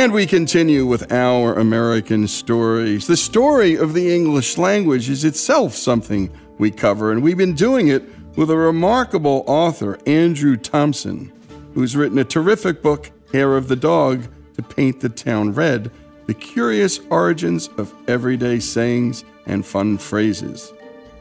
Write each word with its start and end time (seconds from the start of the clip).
And 0.00 0.14
we 0.14 0.24
continue 0.26 0.86
with 0.86 1.12
our 1.12 1.52
American 1.52 2.26
stories. 2.26 3.06
The 3.06 3.18
story 3.18 3.76
of 3.76 3.92
the 3.92 4.14
English 4.14 4.56
language 4.56 5.10
is 5.10 5.24
itself 5.24 5.74
something 5.74 6.32
we 6.56 6.70
cover, 6.70 7.12
and 7.12 7.22
we've 7.22 7.36
been 7.36 7.54
doing 7.54 7.88
it 7.88 8.02
with 8.34 8.50
a 8.50 8.56
remarkable 8.56 9.44
author, 9.46 9.98
Andrew 10.06 10.56
Thompson, 10.56 11.30
who's 11.74 11.96
written 11.96 12.18
a 12.18 12.24
terrific 12.24 12.82
book, 12.82 13.10
Hair 13.32 13.58
of 13.58 13.68
the 13.68 13.76
Dog, 13.76 14.26
to 14.54 14.62
Paint 14.62 15.00
the 15.00 15.10
Town 15.10 15.52
Red 15.52 15.90
The 16.26 16.34
Curious 16.34 16.98
Origins 17.10 17.68
of 17.76 17.92
Everyday 18.08 18.58
Sayings 18.58 19.24
and 19.50 19.66
Fun 19.66 19.98
Phrases. 19.98 20.72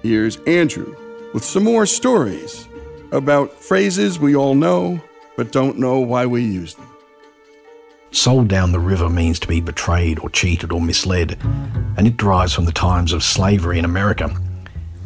Here's 0.03 0.37
Andrew 0.41 0.95
with 1.33 1.43
some 1.43 1.63
more 1.63 1.85
stories 1.85 2.67
about 3.11 3.51
phrases 3.51 4.19
we 4.19 4.35
all 4.35 4.55
know 4.55 5.01
but 5.35 5.51
don't 5.51 5.79
know 5.79 5.99
why 5.99 6.25
we 6.25 6.43
use 6.43 6.75
them. 6.75 6.87
Sold 8.11 8.47
down 8.47 8.71
the 8.71 8.79
river 8.79 9.09
means 9.09 9.39
to 9.39 9.47
be 9.47 9.61
betrayed 9.61 10.19
or 10.19 10.29
cheated 10.29 10.71
or 10.71 10.81
misled, 10.81 11.37
and 11.95 12.07
it 12.07 12.17
derives 12.17 12.53
from 12.53 12.65
the 12.65 12.71
times 12.71 13.13
of 13.13 13.23
slavery 13.23 13.79
in 13.79 13.85
America. 13.85 14.35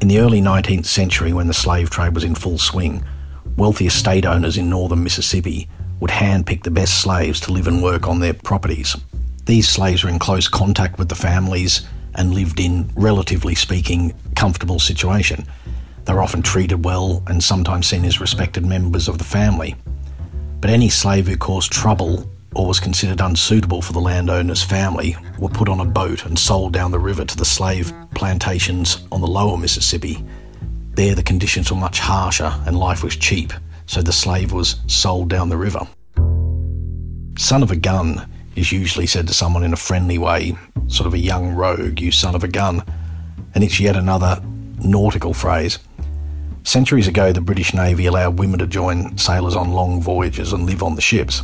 In 0.01 0.07
the 0.07 0.19
early 0.19 0.41
19th 0.41 0.85
century, 0.85 1.33
when 1.33 1.47
the 1.47 1.53
slave 1.53 1.89
trade 1.89 2.16
was 2.16 2.23
in 2.23 2.35
full 2.35 2.57
swing, 2.57 3.06
wealthy 3.57 3.85
estate 3.85 4.25
owners 4.25 4.57
in 4.57 4.69
northern 4.69 5.03
Mississippi 5.03 5.69
would 6.00 6.12
handpick 6.12 6.63
the 6.63 6.72
best 6.72 7.01
slaves 7.01 7.39
to 7.41 7.53
live 7.53 7.67
and 7.67 7.83
work 7.83 8.07
on 8.07 8.19
their 8.19 8.33
properties. 8.33 8.95
These 9.45 9.69
slaves 9.69 10.03
were 10.03 10.09
in 10.09 10.19
close 10.19 10.47
contact 10.47 10.97
with 10.97 11.09
the 11.09 11.16
families 11.16 11.88
and 12.16 12.34
lived 12.34 12.59
in, 12.59 12.90
relatively 12.96 13.56
speaking, 13.56 14.13
comfortable 14.35 14.79
situation. 14.79 15.46
They 16.06 16.13
were 16.13 16.24
often 16.24 16.41
treated 16.41 16.84
well 16.84 17.24
and 17.28 17.44
sometimes 17.44 17.88
seen 17.88 18.06
as 18.06 18.19
respected 18.19 18.66
members 18.66 19.07
of 19.07 19.18
the 19.18 19.24
family. 19.24 19.75
But 20.59 20.69
any 20.69 20.90
slave 20.90 21.28
who 21.28 21.38
caused 21.38 21.72
trouble 21.72 22.29
or 22.56 22.68
was 22.68 22.79
considered 22.79 23.22
unsuitable 23.22 23.81
for 23.81 23.94
the 23.94 24.00
landowner's 24.00 24.63
family 24.63 25.15
were 25.39 25.50
put 25.50 25.69
on 25.69 25.80
a 25.80 25.86
boat 25.86 26.25
and 26.25 26.38
sold 26.38 26.74
down 26.74 26.92
the 26.92 27.00
river 27.00 27.25
to 27.25 27.38
the 27.38 27.45
slave 27.45 27.92
plantations 28.13 29.06
on 29.12 29.21
the 29.21 29.27
lower 29.27 29.57
Mississippi. 29.57 30.24
There, 30.92 31.15
the 31.15 31.24
conditions 31.24 31.71
were 31.71 31.77
much 31.77 32.00
harsher 32.00 32.54
and 32.65 32.77
life 32.77 33.04
was 33.04 33.15
cheap, 33.15 33.51
so 33.86 34.01
the 34.01 34.13
slave 34.13 34.51
was 34.51 34.77
sold 34.88 35.30
down 35.30 35.50
the 35.50 35.57
river. 35.57 35.88
Son 37.38 37.63
of 37.63 37.71
a 37.71 37.75
gun 37.75 38.30
is 38.55 38.71
usually 38.71 39.07
said 39.07 39.27
to 39.27 39.33
someone 39.33 39.63
in 39.63 39.73
a 39.73 39.77
friendly 39.77 40.17
way, 40.17 40.55
sort 40.88 41.07
of 41.07 41.13
a 41.13 41.19
young 41.19 41.53
rogue, 41.53 42.00
you 42.00 42.11
son 42.11 42.35
of 42.35 42.44
a 42.44 42.47
gun, 42.47 42.83
and 43.55 43.63
it's 43.63 43.79
yet 43.79 43.95
another 43.95 44.41
nautical 44.83 45.33
phrase. 45.33 45.79
Centuries 46.63 47.07
ago, 47.07 47.33
the 47.33 47.41
British 47.41 47.73
Navy 47.73 48.05
allowed 48.05 48.39
women 48.39 48.59
to 48.59 48.67
join 48.67 49.17
sailors 49.17 49.55
on 49.55 49.71
long 49.71 50.01
voyages 50.01 50.53
and 50.53 50.65
live 50.65 50.81
on 50.81 50.95
the 50.95 51.01
ships. 51.01 51.41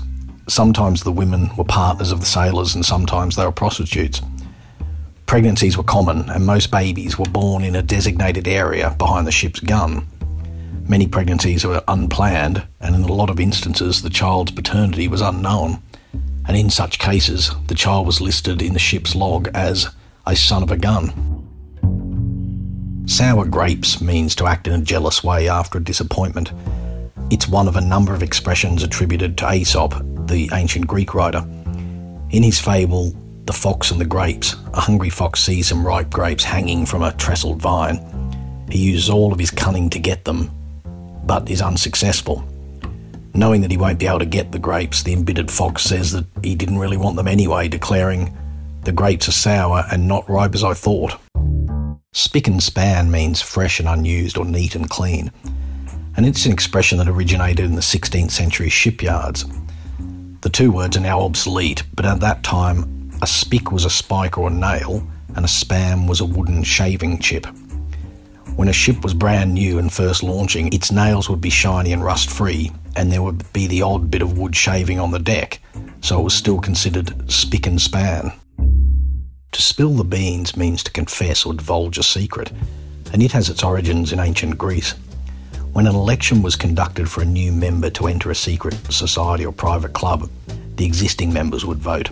Sometimes 0.47 1.03
the 1.03 1.11
women 1.11 1.55
were 1.57 1.65
partners 1.65 2.11
of 2.11 2.21
the 2.21 2.25
sailors 2.25 2.73
and 2.73 2.85
sometimes 2.85 3.35
they 3.35 3.45
were 3.45 3.51
prostitutes. 3.51 4.21
Pregnancies 5.25 5.77
were 5.77 5.83
common 5.83 6.29
and 6.29 6.45
most 6.45 6.71
babies 6.71 7.19
were 7.19 7.25
born 7.25 7.63
in 7.63 7.75
a 7.75 7.83
designated 7.83 8.47
area 8.47 8.95
behind 8.97 9.27
the 9.27 9.31
ship's 9.31 9.59
gun. 9.59 10.07
Many 10.87 11.05
pregnancies 11.05 11.65
were 11.65 11.83
unplanned 11.87 12.65
and 12.79 12.95
in 12.95 13.03
a 13.03 13.13
lot 13.13 13.29
of 13.29 13.39
instances 13.39 14.01
the 14.01 14.09
child's 14.09 14.51
paternity 14.51 15.07
was 15.07 15.21
unknown. 15.21 15.83
And 16.49 16.57
in 16.57 16.69
such 16.71 16.97
cases, 16.97 17.51
the 17.67 17.75
child 17.75 18.07
was 18.07 18.21
listed 18.21 18.63
in 18.63 18.73
the 18.73 18.79
ship's 18.79 19.13
log 19.13 19.47
as 19.53 19.87
a 20.25 20.35
son 20.35 20.63
of 20.63 20.71
a 20.71 20.77
gun. 20.77 21.13
Sour 23.05 23.45
grapes 23.45 24.01
means 24.01 24.33
to 24.33 24.47
act 24.47 24.65
in 24.65 24.73
a 24.73 24.83
jealous 24.83 25.23
way 25.23 25.47
after 25.47 25.77
a 25.77 25.83
disappointment. 25.83 26.51
It's 27.29 27.47
one 27.47 27.67
of 27.67 27.75
a 27.75 27.81
number 27.81 28.15
of 28.15 28.23
expressions 28.23 28.81
attributed 28.81 29.37
to 29.37 29.53
Aesop, 29.53 29.93
the 30.25 30.49
ancient 30.51 30.87
Greek 30.87 31.13
writer. 31.13 31.45
In 32.31 32.41
his 32.41 32.59
fable, 32.59 33.13
The 33.45 33.53
Fox 33.53 33.91
and 33.91 34.01
the 34.01 34.05
Grapes, 34.05 34.55
a 34.73 34.81
hungry 34.81 35.11
fox 35.11 35.41
sees 35.43 35.67
some 35.67 35.85
ripe 35.85 36.09
grapes 36.09 36.43
hanging 36.43 36.87
from 36.87 37.03
a 37.03 37.13
trestled 37.13 37.61
vine. 37.61 38.65
He 38.71 38.79
uses 38.79 39.11
all 39.11 39.31
of 39.31 39.37
his 39.37 39.51
cunning 39.51 39.87
to 39.91 39.99
get 39.99 40.25
them, 40.25 40.49
but 41.25 41.47
is 41.47 41.61
unsuccessful. 41.61 42.43
Knowing 43.33 43.61
that 43.61 43.71
he 43.71 43.77
won't 43.77 43.99
be 43.99 44.07
able 44.07 44.19
to 44.19 44.25
get 44.25 44.51
the 44.51 44.59
grapes, 44.59 45.03
the 45.03 45.13
embittered 45.13 45.51
fox 45.51 45.83
says 45.83 46.11
that 46.11 46.25
he 46.43 46.55
didn't 46.55 46.79
really 46.79 46.97
want 46.97 47.15
them 47.15 47.27
anyway, 47.27 47.67
declaring, 47.67 48.35
The 48.83 48.91
grapes 48.91 49.27
are 49.27 49.33
sour 49.33 49.85
and 49.91 50.07
not 50.07 50.29
ripe 50.29 50.55
as 50.55 50.63
I 50.63 50.73
thought. 50.73 51.15
Spick 52.11 52.47
and 52.47 52.61
span 52.61 53.11
means 53.11 53.41
fresh 53.41 53.79
and 53.79 53.87
unused 53.87 54.37
or 54.37 54.45
neat 54.45 54.75
and 54.75 54.89
clean, 54.89 55.31
and 56.17 56.25
it's 56.25 56.45
an 56.45 56.51
expression 56.51 56.97
that 56.97 57.07
originated 57.07 57.65
in 57.65 57.75
the 57.75 57.81
16th 57.81 58.31
century 58.31 58.69
shipyards. 58.69 59.45
The 60.41 60.49
two 60.49 60.71
words 60.71 60.97
are 60.97 61.01
now 61.01 61.21
obsolete, 61.21 61.83
but 61.95 62.05
at 62.05 62.19
that 62.21 62.43
time, 62.43 63.11
a 63.21 63.27
spick 63.27 63.71
was 63.71 63.85
a 63.85 63.89
spike 63.89 64.37
or 64.37 64.47
a 64.47 64.53
nail, 64.53 65.07
and 65.35 65.45
a 65.45 65.49
span 65.49 66.07
was 66.07 66.19
a 66.19 66.25
wooden 66.25 66.63
shaving 66.63 67.19
chip. 67.19 67.45
When 68.55 68.69
a 68.69 68.73
ship 68.73 69.03
was 69.03 69.13
brand 69.13 69.53
new 69.53 69.77
and 69.77 69.91
first 69.93 70.23
launching, 70.23 70.73
its 70.73 70.91
nails 70.91 71.29
would 71.29 71.41
be 71.41 71.49
shiny 71.49 71.93
and 71.93 72.03
rust 72.03 72.29
free, 72.29 72.71
and 72.95 73.11
there 73.11 73.21
would 73.21 73.51
be 73.53 73.67
the 73.67 73.81
odd 73.81 74.09
bit 74.11 74.21
of 74.21 74.37
wood 74.37 74.55
shaving 74.55 74.99
on 74.99 75.11
the 75.11 75.19
deck, 75.19 75.59
so 76.01 76.19
it 76.19 76.23
was 76.23 76.33
still 76.33 76.59
considered 76.59 77.31
spick 77.31 77.67
and 77.67 77.81
span. 77.81 78.31
To 79.51 79.61
spill 79.61 79.93
the 79.93 80.03
beans 80.03 80.55
means 80.55 80.83
to 80.83 80.91
confess 80.91 81.45
or 81.45 81.53
divulge 81.53 81.97
a 81.97 82.03
secret, 82.03 82.51
and 83.11 83.23
it 83.23 83.31
has 83.31 83.49
its 83.49 83.63
origins 83.63 84.13
in 84.13 84.19
ancient 84.19 84.57
Greece. 84.57 84.93
When 85.73 85.87
an 85.87 85.95
election 85.95 86.41
was 86.41 86.55
conducted 86.55 87.09
for 87.09 87.21
a 87.21 87.25
new 87.25 87.51
member 87.51 87.89
to 87.91 88.07
enter 88.07 88.31
a 88.31 88.35
secret 88.35 88.75
society 88.91 89.45
or 89.45 89.51
private 89.51 89.93
club, 89.93 90.29
the 90.75 90.85
existing 90.85 91.33
members 91.33 91.65
would 91.65 91.79
vote. 91.79 92.09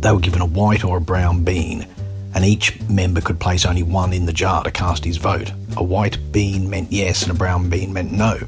They 0.00 0.12
were 0.12 0.20
given 0.20 0.42
a 0.42 0.46
white 0.46 0.84
or 0.84 0.98
a 0.98 1.00
brown 1.00 1.44
bean, 1.44 1.86
and 2.34 2.44
each 2.44 2.80
member 2.88 3.20
could 3.20 3.40
place 3.40 3.64
only 3.64 3.82
one 3.82 4.12
in 4.12 4.26
the 4.26 4.32
jar 4.32 4.64
to 4.64 4.70
cast 4.70 5.04
his 5.04 5.16
vote. 5.16 5.52
A 5.76 5.84
white 5.84 6.18
bean 6.32 6.68
meant 6.68 6.92
yes, 6.92 7.22
and 7.22 7.30
a 7.30 7.34
brown 7.34 7.68
bean 7.68 7.92
meant 7.92 8.12
no. 8.12 8.38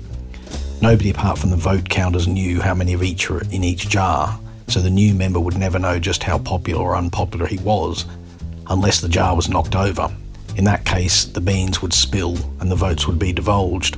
Nobody 0.85 1.09
apart 1.09 1.39
from 1.39 1.49
the 1.49 1.57
vote 1.57 1.89
counters 1.89 2.29
knew 2.29 2.61
how 2.61 2.75
many 2.75 2.93
of 2.93 3.03
each 3.03 3.31
were 3.31 3.41
in 3.51 3.65
each 3.65 3.89
jar, 3.89 4.39
so 4.69 4.83
the 4.83 4.91
new 4.91 5.15
member 5.15 5.41
would 5.41 5.57
never 5.57 5.79
know 5.79 5.99
just 5.99 6.23
how 6.23 6.37
popular 6.37 6.83
or 6.83 6.95
unpopular 6.95 7.47
he 7.47 7.57
was 7.61 8.05
unless 8.69 9.01
the 9.01 9.09
jar 9.09 9.35
was 9.35 9.49
knocked 9.49 9.75
over. 9.75 10.15
In 10.57 10.65
that 10.65 10.85
case, 10.85 11.25
the 11.25 11.41
beans 11.41 11.81
would 11.81 11.95
spill 11.95 12.37
and 12.61 12.71
the 12.71 12.77
votes 12.77 13.07
would 13.07 13.19
be 13.19 13.33
divulged. 13.33 13.97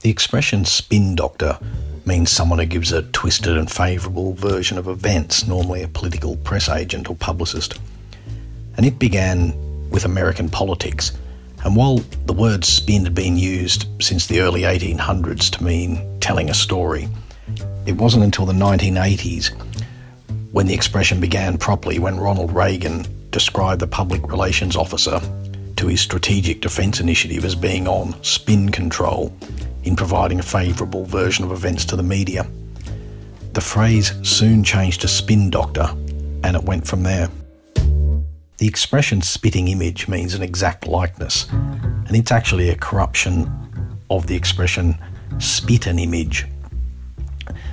The 0.00 0.10
expression 0.10 0.66
spin 0.66 1.14
doctor 1.16 1.58
means 2.04 2.30
someone 2.30 2.58
who 2.58 2.66
gives 2.66 2.92
a 2.92 3.04
twisted 3.04 3.56
and 3.56 3.70
favourable 3.70 4.34
version 4.34 4.76
of 4.76 4.88
events, 4.88 5.46
normally 5.46 5.82
a 5.82 5.88
political 5.88 6.36
press 6.36 6.68
agent 6.68 7.08
or 7.08 7.16
publicist. 7.16 7.80
And 8.76 8.84
it 8.84 8.98
began 8.98 9.88
with 9.88 10.04
American 10.04 10.50
politics. 10.50 11.12
And 11.64 11.76
while 11.76 11.98
the 12.26 12.32
word 12.32 12.64
spin 12.64 13.04
had 13.04 13.14
been 13.14 13.36
used 13.36 13.86
since 14.02 14.26
the 14.26 14.40
early 14.40 14.62
1800s 14.62 15.50
to 15.56 15.64
mean 15.64 16.20
telling 16.20 16.50
a 16.50 16.54
story, 16.54 17.08
it 17.86 17.96
wasn't 17.96 18.24
until 18.24 18.46
the 18.46 18.52
1980s 18.52 19.50
when 20.52 20.66
the 20.66 20.74
expression 20.74 21.20
began 21.20 21.56
properly 21.56 21.98
when 21.98 22.20
Ronald 22.20 22.52
Reagan 22.52 23.06
described 23.30 23.80
the 23.80 23.86
public 23.86 24.22
relations 24.30 24.76
officer 24.76 25.20
to 25.76 25.86
his 25.86 26.00
strategic 26.00 26.60
defence 26.60 27.00
initiative 27.00 27.44
as 27.44 27.54
being 27.54 27.88
on 27.88 28.22
spin 28.22 28.68
control 28.68 29.34
in 29.84 29.96
providing 29.96 30.38
a 30.38 30.42
favourable 30.42 31.04
version 31.04 31.44
of 31.44 31.52
events 31.52 31.84
to 31.86 31.96
the 31.96 32.02
media. 32.02 32.46
The 33.54 33.60
phrase 33.60 34.12
soon 34.22 34.62
changed 34.62 35.00
to 35.00 35.08
spin 35.08 35.50
doctor 35.50 35.88
and 36.44 36.54
it 36.56 36.64
went 36.64 36.86
from 36.86 37.02
there. 37.02 37.28
The 38.62 38.68
expression 38.68 39.22
spitting 39.22 39.66
image 39.66 40.06
means 40.06 40.34
an 40.34 40.42
exact 40.44 40.86
likeness, 40.86 41.48
and 41.50 42.14
it's 42.14 42.30
actually 42.30 42.68
a 42.68 42.76
corruption 42.76 43.50
of 44.08 44.28
the 44.28 44.36
expression 44.36 44.96
spit 45.40 45.88
an 45.88 45.98
image, 45.98 46.46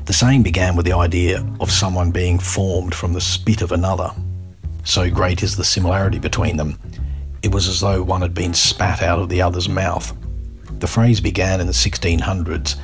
the 0.06 0.14
saying 0.14 0.42
began 0.42 0.76
with 0.76 0.88
the 0.88 0.94
idea 0.94 1.46
of 1.60 1.70
someone 1.70 2.10
being 2.10 2.40
formed 2.40 2.96
from 2.96 3.14
the 3.14 3.22
spit 3.22 3.62
of 3.62 3.72
another. 3.72 4.12
So 4.84 5.12
great 5.12 5.44
is 5.44 5.56
the 5.56 5.64
similarity 5.64 6.18
between 6.18 6.58
them, 6.58 6.80
it 7.44 7.52
was 7.52 7.68
as 7.68 7.82
though 7.82 8.02
one 8.02 8.24
had 8.24 8.34
been 8.34 8.56
spat 8.56 9.04
out 9.04 9.20
of 9.20 9.30
the 9.30 9.44
other's 9.44 9.70
mouth. 9.70 10.18
The 10.80 10.88
phrase 10.88 11.22
began 11.22 11.62
in 11.62 11.68
the 11.68 11.72
1600s 11.72 12.78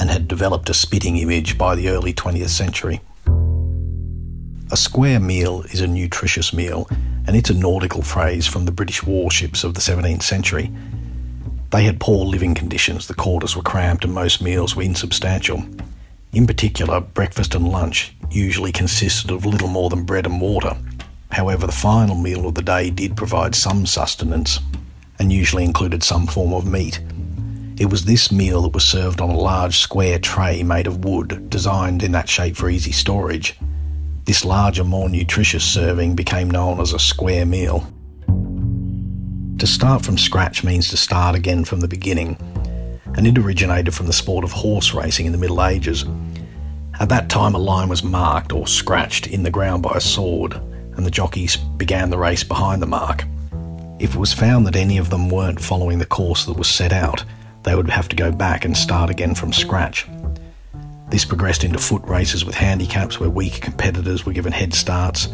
and 0.00 0.10
had 0.10 0.26
developed 0.26 0.68
a 0.68 0.74
spitting 0.74 1.18
image 1.18 1.56
by 1.56 1.76
the 1.76 1.90
early 1.90 2.12
20th 2.12 2.48
century. 2.48 3.00
A 4.72 4.76
square 4.76 5.20
meal 5.20 5.62
is 5.70 5.80
a 5.80 5.86
nutritious 5.86 6.52
meal, 6.52 6.88
and 7.26 7.36
it's 7.36 7.50
a 7.50 7.54
nautical 7.54 8.02
phrase 8.02 8.46
from 8.46 8.64
the 8.64 8.72
British 8.72 9.02
warships 9.02 9.64
of 9.64 9.74
the 9.74 9.80
17th 9.80 10.22
century. 10.22 10.70
They 11.70 11.84
had 11.84 12.00
poor 12.00 12.24
living 12.24 12.54
conditions, 12.54 13.06
the 13.06 13.14
quarters 13.14 13.56
were 13.56 13.62
cramped, 13.62 14.04
and 14.04 14.14
most 14.14 14.40
meals 14.40 14.76
were 14.76 14.82
insubstantial. 14.82 15.64
In 16.32 16.46
particular, 16.46 17.00
breakfast 17.00 17.54
and 17.54 17.68
lunch 17.68 18.14
usually 18.30 18.72
consisted 18.72 19.30
of 19.30 19.46
little 19.46 19.68
more 19.68 19.90
than 19.90 20.04
bread 20.04 20.26
and 20.26 20.40
water. 20.40 20.76
However, 21.30 21.66
the 21.66 21.72
final 21.72 22.16
meal 22.16 22.46
of 22.46 22.54
the 22.54 22.62
day 22.62 22.90
did 22.90 23.16
provide 23.16 23.54
some 23.54 23.86
sustenance 23.86 24.60
and 25.18 25.32
usually 25.32 25.64
included 25.64 26.02
some 26.02 26.26
form 26.26 26.52
of 26.52 26.66
meat. 26.66 27.00
It 27.78 27.90
was 27.90 28.04
this 28.04 28.32
meal 28.32 28.62
that 28.62 28.72
was 28.74 28.84
served 28.84 29.20
on 29.20 29.30
a 29.30 29.36
large 29.36 29.78
square 29.78 30.18
tray 30.18 30.62
made 30.62 30.86
of 30.86 31.04
wood, 31.04 31.50
designed 31.50 32.02
in 32.02 32.12
that 32.12 32.28
shape 32.28 32.56
for 32.56 32.70
easy 32.70 32.92
storage. 32.92 33.58
This 34.26 34.44
larger, 34.44 34.82
more 34.82 35.08
nutritious 35.08 35.64
serving 35.64 36.16
became 36.16 36.50
known 36.50 36.80
as 36.80 36.92
a 36.92 36.98
square 36.98 37.46
meal. 37.46 37.86
To 39.58 39.66
start 39.68 40.04
from 40.04 40.18
scratch 40.18 40.64
means 40.64 40.88
to 40.88 40.96
start 40.96 41.36
again 41.36 41.64
from 41.64 41.78
the 41.78 41.86
beginning, 41.86 42.36
and 43.16 43.24
it 43.24 43.38
originated 43.38 43.94
from 43.94 44.08
the 44.08 44.12
sport 44.12 44.42
of 44.42 44.50
horse 44.50 44.92
racing 44.92 45.26
in 45.26 45.32
the 45.32 45.38
Middle 45.38 45.64
Ages. 45.64 46.04
At 46.98 47.08
that 47.08 47.28
time, 47.28 47.54
a 47.54 47.58
line 47.58 47.88
was 47.88 48.02
marked 48.02 48.52
or 48.52 48.66
scratched 48.66 49.28
in 49.28 49.44
the 49.44 49.50
ground 49.50 49.84
by 49.84 49.92
a 49.94 50.00
sword, 50.00 50.54
and 50.54 51.06
the 51.06 51.10
jockeys 51.10 51.56
began 51.56 52.10
the 52.10 52.18
race 52.18 52.42
behind 52.42 52.82
the 52.82 52.86
mark. 52.86 53.24
If 54.00 54.16
it 54.16 54.18
was 54.18 54.32
found 54.32 54.66
that 54.66 54.74
any 54.74 54.98
of 54.98 55.08
them 55.08 55.30
weren't 55.30 55.60
following 55.60 56.00
the 56.00 56.04
course 56.04 56.46
that 56.46 56.58
was 56.58 56.68
set 56.68 56.92
out, 56.92 57.24
they 57.62 57.76
would 57.76 57.90
have 57.90 58.08
to 58.08 58.16
go 58.16 58.32
back 58.32 58.64
and 58.64 58.76
start 58.76 59.08
again 59.08 59.36
from 59.36 59.52
scratch. 59.52 60.04
This 61.08 61.24
progressed 61.24 61.62
into 61.62 61.78
foot 61.78 62.02
races 62.04 62.44
with 62.44 62.54
handicaps 62.54 63.20
where 63.20 63.30
weaker 63.30 63.60
competitors 63.60 64.26
were 64.26 64.32
given 64.32 64.52
head 64.52 64.74
starts, 64.74 65.28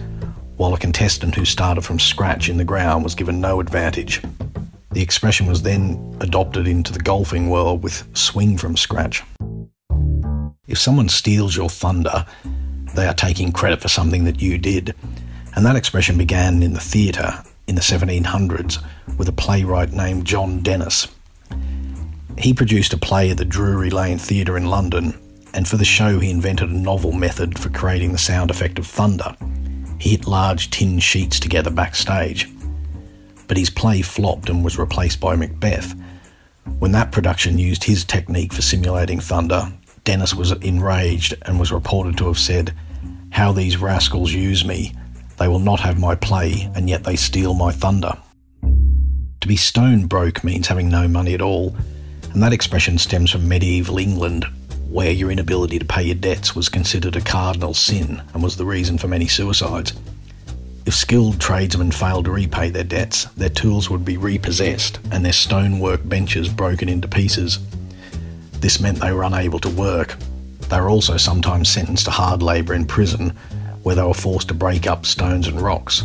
while 0.57 0.75
a 0.75 0.79
contestant 0.79 1.35
who 1.35 1.45
started 1.45 1.83
from 1.83 1.99
scratch 1.99 2.49
in 2.49 2.59
the 2.59 2.65
ground 2.65 3.05
was 3.05 3.15
given 3.15 3.41
no 3.41 3.59
advantage. 3.59 4.23
The 4.93 5.01
expression 5.01 5.47
was 5.47 5.63
then 5.63 6.17
adopted 6.21 6.69
into 6.69 6.93
the 6.93 6.99
golfing 6.99 7.49
world 7.49 7.83
with 7.83 8.07
swing 8.17 8.59
from 8.59 8.77
scratch. 8.77 9.23
If 10.69 10.79
someone 10.79 11.09
steals 11.09 11.57
your 11.57 11.71
thunder, 11.71 12.27
they 12.95 13.07
are 13.07 13.15
taking 13.15 13.53
credit 13.53 13.81
for 13.81 13.89
something 13.89 14.25
that 14.25 14.43
you 14.43 14.59
did. 14.59 14.95
And 15.57 15.65
that 15.65 15.77
expression 15.77 16.19
began 16.19 16.63
in 16.63 16.75
the 16.75 16.81
theatre 16.81 17.43
in 17.67 17.75
the 17.75 17.81
1700s 17.81 18.83
with 19.17 19.29
a 19.29 19.33
playwright 19.33 19.93
named 19.93 20.27
John 20.27 20.61
Dennis. 20.61 21.09
He 22.39 22.53
produced 22.53 22.93
a 22.93 22.99
play 22.99 23.31
at 23.31 23.39
the 23.39 23.45
Drury 23.45 23.91
Lane 23.91 24.19
Theatre 24.19 24.57
in 24.57 24.67
London, 24.67 25.19
and 25.55 25.67
for 25.67 25.77
the 25.77 25.85
show, 25.85 26.19
he 26.19 26.31
invented 26.31 26.71
a 26.71 26.79
novel 26.79 27.13
method 27.13 27.59
for 27.59 27.69
creating 27.69 28.13
the 28.13 28.19
sound 28.19 28.51
effect 28.51 28.79
of 28.79 28.87
thunder. 28.87 29.37
He 29.99 30.11
hit 30.11 30.27
large 30.27 30.71
tin 30.71 30.99
sheets 30.99 31.39
together 31.39 31.71
backstage 31.71 32.49
but 33.53 33.59
his 33.59 33.69
play 33.69 34.01
flopped 34.01 34.49
and 34.49 34.65
was 34.65 34.79
replaced 34.79 35.21
by 35.21 35.37
Macbeth. 35.37 35.95
When 36.79 36.93
that 36.93 37.13
production 37.13 37.59
used 37.59 37.85
his 37.85 38.03
technique 38.03 38.51
for 38.51 38.63
simulating 38.63 39.21
thunder, 39.21 39.71
Dennis 40.05 40.35
was 40.35 40.53
enraged 40.53 41.35
and 41.43 41.61
was 41.61 41.71
reported 41.71 42.17
to 42.17 42.29
have 42.29 42.39
said, 42.39 42.75
How 43.29 43.53
these 43.53 43.77
rascals 43.77 44.33
use 44.33 44.65
me. 44.65 44.95
They 45.39 45.49
will 45.49 45.59
not 45.59 45.81
have 45.81 45.99
my 45.99 46.15
play, 46.15 46.71
and 46.75 46.89
yet 46.89 47.05
they 47.05 47.15
steal 47.15 47.53
my 47.53 47.73
thunder. 47.73 48.13
To 48.63 49.49
be 49.49 49.57
stone 49.57 50.07
broke 50.07 50.43
means 50.43 50.69
having 50.69 50.89
no 50.89 51.07
money 51.07 51.35
at 51.35 51.43
all, 51.43 51.77
and 52.33 52.43
that 52.43 52.55
expression 52.55 52.97
stems 52.97 53.31
from 53.31 53.47
medieval 53.47 53.99
England, 53.99 54.47
where 54.93 55.11
your 55.11 55.31
inability 55.31 55.79
to 55.79 55.85
pay 55.87 56.03
your 56.03 56.15
debts 56.15 56.55
was 56.55 56.69
considered 56.69 57.17
a 57.17 57.21
cardinal 57.23 57.73
sin 57.73 58.23
and 58.35 58.43
was 58.43 58.59
the 58.59 58.65
reason 58.67 58.99
for 58.99 59.09
many 59.09 59.27
suicides. 59.27 59.95
If 60.85 60.95
skilled 60.95 61.41
tradesmen 61.41 61.93
failed 61.93 62.27
to 62.27 62.31
repay 62.31 62.69
their 62.69 62.85
debts, 62.85 63.25
their 63.37 63.49
tools 63.49 63.89
would 63.89 64.05
be 64.05 64.19
repossessed 64.19 65.01
and 65.11 65.25
their 65.25 65.33
stonework 65.33 66.07
benches 66.07 66.51
broken 66.51 66.91
into 66.91 67.09
pieces. 67.09 67.59
This 68.61 68.81
meant 68.81 68.99
they 68.99 69.13
were 69.13 69.23
unable 69.23 69.61
to 69.61 69.71
work. 69.71 70.17
They 70.69 70.79
were 70.79 70.91
also 70.91 71.17
sometimes 71.17 71.71
sentenced 71.71 72.05
to 72.05 72.11
hard 72.11 72.43
labour 72.43 72.75
in 72.75 72.85
prison, 72.85 73.31
where 73.85 73.95
they 73.95 74.03
were 74.03 74.13
forced 74.13 74.49
to 74.49 74.55
break 74.55 74.87
up 74.87 75.07
stones 75.07 75.49
and 75.49 75.61
rocks. 75.61 76.03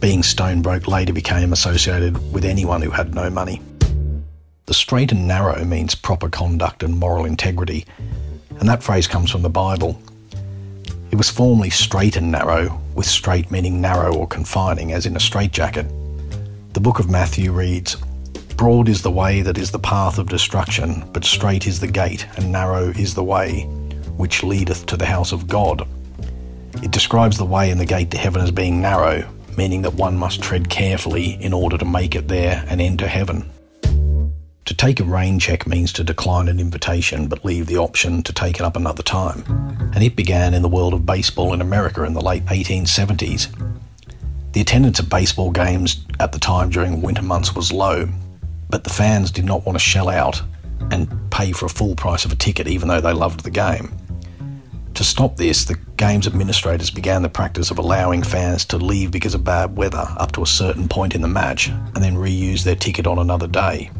Being 0.00 0.22
stone 0.22 0.62
broke 0.62 0.88
later 0.88 1.12
became 1.12 1.52
associated 1.52 2.32
with 2.32 2.44
anyone 2.44 2.80
who 2.80 2.90
had 2.90 3.14
no 3.14 3.28
money. 3.28 3.60
The 4.66 4.74
straight 4.74 5.12
and 5.12 5.28
narrow 5.28 5.64
means 5.64 5.94
proper 5.94 6.28
conduct 6.28 6.82
and 6.82 6.98
moral 6.98 7.24
integrity, 7.24 7.86
and 8.58 8.68
that 8.68 8.82
phrase 8.82 9.06
comes 9.06 9.30
from 9.30 9.42
the 9.42 9.48
Bible. 9.48 10.02
It 11.12 11.14
was 11.14 11.30
formerly 11.30 11.70
strait 11.70 12.16
and 12.16 12.32
narrow, 12.32 12.80
with 12.96 13.06
strait 13.06 13.52
meaning 13.52 13.80
narrow 13.80 14.12
or 14.12 14.26
confining, 14.26 14.90
as 14.90 15.06
in 15.06 15.14
a 15.14 15.20
straitjacket. 15.20 15.86
The 16.72 16.80
book 16.80 16.98
of 16.98 17.08
Matthew 17.08 17.52
reads, 17.52 17.94
Broad 18.56 18.88
is 18.88 19.02
the 19.02 19.10
way 19.10 19.40
that 19.40 19.56
is 19.56 19.70
the 19.70 19.78
path 19.78 20.18
of 20.18 20.28
destruction, 20.28 21.08
but 21.12 21.24
strait 21.24 21.68
is 21.68 21.78
the 21.78 21.86
gate, 21.86 22.26
and 22.36 22.50
narrow 22.50 22.88
is 22.88 23.14
the 23.14 23.22
way 23.22 23.62
which 24.16 24.42
leadeth 24.42 24.84
to 24.86 24.96
the 24.96 25.06
house 25.06 25.30
of 25.30 25.46
God. 25.46 25.86
It 26.82 26.90
describes 26.90 27.38
the 27.38 27.44
way 27.44 27.70
and 27.70 27.80
the 27.80 27.86
gate 27.86 28.10
to 28.10 28.18
heaven 28.18 28.42
as 28.42 28.50
being 28.50 28.82
narrow, 28.82 29.32
meaning 29.56 29.82
that 29.82 29.94
one 29.94 30.16
must 30.18 30.42
tread 30.42 30.68
carefully 30.68 31.40
in 31.40 31.52
order 31.52 31.78
to 31.78 31.84
make 31.84 32.16
it 32.16 32.26
there 32.26 32.64
and 32.68 32.80
enter 32.80 33.06
heaven. 33.06 33.48
To 34.66 34.74
take 34.74 34.98
a 34.98 35.04
rain 35.04 35.38
check 35.38 35.64
means 35.64 35.92
to 35.92 36.02
decline 36.02 36.48
an 36.48 36.58
invitation 36.58 37.28
but 37.28 37.44
leave 37.44 37.66
the 37.66 37.76
option 37.76 38.24
to 38.24 38.32
take 38.32 38.56
it 38.56 38.62
up 38.62 38.74
another 38.74 39.04
time. 39.04 39.44
And 39.94 40.02
it 40.02 40.16
began 40.16 40.54
in 40.54 40.62
the 40.62 40.68
world 40.68 40.92
of 40.92 41.06
baseball 41.06 41.54
in 41.54 41.60
America 41.60 42.02
in 42.02 42.14
the 42.14 42.20
late 42.20 42.44
1870s. 42.46 43.46
The 44.54 44.60
attendance 44.60 44.98
at 44.98 45.08
baseball 45.08 45.52
games 45.52 46.04
at 46.18 46.32
the 46.32 46.40
time 46.40 46.70
during 46.70 47.00
winter 47.00 47.22
months 47.22 47.54
was 47.54 47.72
low, 47.72 48.08
but 48.68 48.82
the 48.82 48.90
fans 48.90 49.30
did 49.30 49.44
not 49.44 49.64
want 49.64 49.76
to 49.76 49.84
shell 49.84 50.08
out 50.08 50.42
and 50.90 51.30
pay 51.30 51.52
for 51.52 51.66
a 51.66 51.70
full 51.70 51.94
price 51.94 52.24
of 52.24 52.32
a 52.32 52.36
ticket 52.36 52.66
even 52.66 52.88
though 52.88 53.00
they 53.00 53.12
loved 53.12 53.44
the 53.44 53.50
game. 53.50 53.92
To 54.94 55.04
stop 55.04 55.36
this, 55.36 55.66
the 55.66 55.78
game's 55.96 56.26
administrators 56.26 56.90
began 56.90 57.22
the 57.22 57.28
practice 57.28 57.70
of 57.70 57.78
allowing 57.78 58.24
fans 58.24 58.64
to 58.66 58.78
leave 58.78 59.12
because 59.12 59.34
of 59.34 59.44
bad 59.44 59.76
weather 59.76 60.08
up 60.16 60.32
to 60.32 60.42
a 60.42 60.46
certain 60.46 60.88
point 60.88 61.14
in 61.14 61.20
the 61.20 61.28
match 61.28 61.68
and 61.68 62.02
then 62.02 62.16
reuse 62.16 62.64
their 62.64 62.74
ticket 62.74 63.06
on 63.06 63.20
another 63.20 63.46
day. 63.46 63.92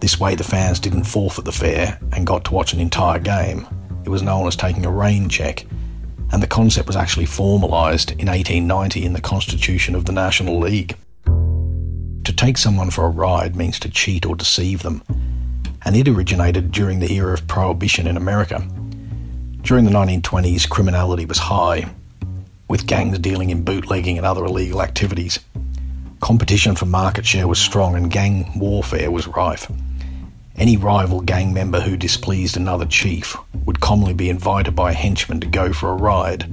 This 0.00 0.20
way, 0.20 0.34
the 0.34 0.44
fans 0.44 0.78
didn't 0.78 1.04
forfeit 1.04 1.44
the 1.44 1.52
fare 1.52 1.98
and 2.12 2.26
got 2.26 2.44
to 2.44 2.54
watch 2.54 2.72
an 2.72 2.80
entire 2.80 3.18
game. 3.18 3.66
It 4.04 4.10
was 4.10 4.22
known 4.22 4.46
as 4.46 4.54
taking 4.54 4.84
a 4.84 4.90
rain 4.90 5.28
check, 5.28 5.66
and 6.32 6.42
the 6.42 6.46
concept 6.46 6.86
was 6.86 6.96
actually 6.96 7.26
formalised 7.26 8.12
in 8.12 8.28
1890 8.28 9.04
in 9.04 9.12
the 9.14 9.20
Constitution 9.20 9.94
of 9.94 10.04
the 10.04 10.12
National 10.12 10.58
League. 10.58 10.96
To 11.24 12.32
take 12.32 12.58
someone 12.58 12.90
for 12.90 13.06
a 13.06 13.10
ride 13.10 13.56
means 13.56 13.78
to 13.80 13.90
cheat 13.90 14.26
or 14.26 14.36
deceive 14.36 14.82
them, 14.82 15.02
and 15.84 15.96
it 15.96 16.08
originated 16.08 16.72
during 16.72 16.98
the 16.98 17.12
era 17.12 17.32
of 17.32 17.46
Prohibition 17.46 18.06
in 18.06 18.16
America. 18.16 18.66
During 19.62 19.84
the 19.84 19.90
1920s, 19.90 20.68
criminality 20.68 21.24
was 21.24 21.38
high, 21.38 21.88
with 22.68 22.86
gangs 22.86 23.18
dealing 23.20 23.50
in 23.50 23.62
bootlegging 23.62 24.18
and 24.18 24.26
other 24.26 24.44
illegal 24.44 24.82
activities. 24.82 25.38
Competition 26.20 26.74
for 26.74 26.86
market 26.86 27.24
share 27.24 27.46
was 27.48 27.58
strong 27.58 27.94
and 27.94 28.10
gang 28.10 28.50
warfare 28.58 29.10
was 29.10 29.28
rife. 29.28 29.70
Any 30.58 30.78
rival 30.78 31.20
gang 31.20 31.52
member 31.52 31.80
who 31.80 31.98
displeased 31.98 32.56
another 32.56 32.86
chief 32.86 33.36
would 33.66 33.80
commonly 33.80 34.14
be 34.14 34.30
invited 34.30 34.74
by 34.74 34.92
a 34.92 34.94
henchman 34.94 35.40
to 35.40 35.46
go 35.46 35.74
for 35.74 35.90
a 35.90 35.96
ride. 35.96 36.46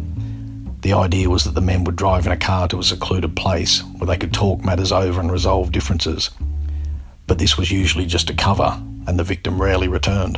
The 0.81 0.91
idea 0.91 1.29
was 1.29 1.45
that 1.45 1.55
the 1.55 1.62
men 1.62 1.86
would 1.86 1.95
drive 1.95 2.25
in 2.25 2.33
a 2.33 2.38
car 2.38 2.67
to 2.67 2.79
a 2.79 2.83
secluded 2.83 3.38
place 3.38 3.79
where 3.98 4.07
they 4.07 4.17
could 4.17 4.33
talk 4.33 4.65
matters 4.65 4.91
over 4.91 5.22
and 5.22 5.31
resolve 5.31 5.72
differences. 5.72 6.31
But 7.27 7.39
this 7.39 7.57
was 7.57 7.72
usually 7.72 8.05
just 8.05 8.29
a 8.29 8.33
cover, 8.33 8.77
and 9.07 9.17
the 9.17 9.24
victim 9.24 9.62
rarely 9.62 9.88
returned. 9.88 10.38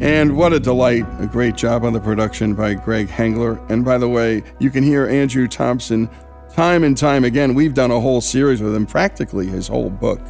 And 0.00 0.36
what 0.36 0.52
a 0.52 0.58
delight. 0.58 1.06
A 1.20 1.26
great 1.28 1.54
job 1.54 1.84
on 1.84 1.92
the 1.92 2.00
production 2.00 2.54
by 2.54 2.74
Greg 2.74 3.06
Hengler. 3.06 3.64
And 3.70 3.84
by 3.84 3.96
the 3.96 4.08
way, 4.08 4.42
you 4.58 4.70
can 4.70 4.82
hear 4.82 5.06
Andrew 5.06 5.46
Thompson 5.46 6.10
time 6.52 6.82
and 6.82 6.96
time 6.96 7.24
again. 7.24 7.54
We've 7.54 7.74
done 7.74 7.92
a 7.92 8.00
whole 8.00 8.20
series 8.20 8.60
with 8.60 8.74
him, 8.74 8.86
practically 8.86 9.46
his 9.46 9.68
whole 9.68 9.90
book. 9.90 10.20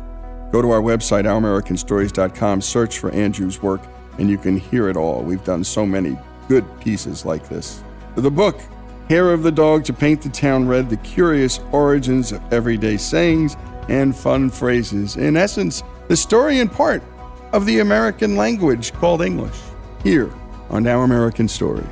Go 0.56 0.62
to 0.62 0.70
our 0.70 0.80
website, 0.80 1.24
ouramericanstories.com, 1.24 2.62
search 2.62 2.98
for 2.98 3.10
Andrew's 3.10 3.60
work, 3.60 3.82
and 4.18 4.30
you 4.30 4.38
can 4.38 4.56
hear 4.56 4.88
it 4.88 4.96
all. 4.96 5.20
We've 5.20 5.44
done 5.44 5.62
so 5.62 5.84
many 5.84 6.18
good 6.48 6.64
pieces 6.80 7.26
like 7.26 7.46
this. 7.46 7.82
The 8.14 8.30
book, 8.30 8.58
Hair 9.10 9.34
of 9.34 9.42
the 9.42 9.52
Dog 9.52 9.84
to 9.84 9.92
Paint 9.92 10.22
the 10.22 10.30
Town 10.30 10.66
Red 10.66 10.88
The 10.88 10.96
Curious 10.96 11.60
Origins 11.72 12.32
of 12.32 12.40
Everyday 12.50 12.96
Sayings 12.96 13.54
and 13.90 14.16
Fun 14.16 14.48
Phrases. 14.48 15.18
In 15.18 15.36
essence, 15.36 15.82
the 16.08 16.16
story 16.16 16.60
in 16.60 16.70
part 16.70 17.02
of 17.52 17.66
the 17.66 17.80
American 17.80 18.34
language 18.34 18.94
called 18.94 19.20
English, 19.20 19.60
here 20.02 20.32
on 20.70 20.86
Our 20.86 21.04
American 21.04 21.48
Stories. 21.48 21.84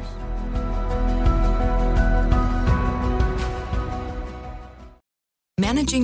Managing 5.59 6.04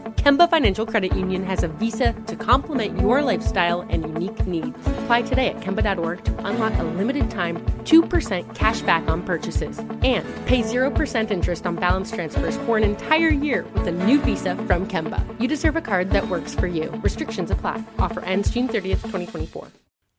Kemba 0.15 0.49
Financial 0.49 0.85
Credit 0.85 1.15
Union 1.15 1.43
has 1.43 1.63
a 1.63 1.67
visa 1.67 2.13
to 2.27 2.35
complement 2.35 2.99
your 2.99 3.21
lifestyle 3.21 3.81
and 3.81 4.03
unique 4.03 4.45
needs. 4.45 4.77
Apply 4.99 5.21
today 5.21 5.49
at 5.49 5.59
Kemba.org 5.61 6.23
to 6.25 6.45
unlock 6.45 6.77
a 6.79 6.83
limited 6.83 7.29
time 7.31 7.57
2% 7.83 8.55
cash 8.55 8.81
back 8.81 9.07
on 9.09 9.23
purchases 9.23 9.79
and 9.79 10.25
pay 10.45 10.61
0% 10.61 11.31
interest 11.31 11.65
on 11.65 11.75
balance 11.75 12.11
transfers 12.11 12.57
for 12.57 12.77
an 12.77 12.83
entire 12.83 13.29
year 13.29 13.65
with 13.73 13.87
a 13.87 13.91
new 13.91 14.19
visa 14.21 14.55
from 14.67 14.87
Kemba. 14.87 15.23
You 15.41 15.47
deserve 15.47 15.75
a 15.75 15.81
card 15.81 16.11
that 16.11 16.27
works 16.27 16.53
for 16.53 16.67
you. 16.67 16.89
Restrictions 17.03 17.49
apply. 17.49 17.83
Offer 17.97 18.21
ends 18.21 18.51
June 18.51 18.67
30th, 18.67 19.01
2024. 19.03 19.67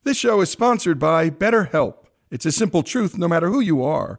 This 0.05 0.17
show 0.17 0.41
is 0.41 0.51
sponsored 0.51 0.99
by 0.99 1.31
BetterHelp. 1.31 1.95
It's 2.31 2.47
a 2.47 2.51
simple 2.51 2.83
truth 2.83 3.19
no 3.19 3.29
matter 3.29 3.51
who 3.51 3.61
you 3.61 3.85
are. 3.85 4.19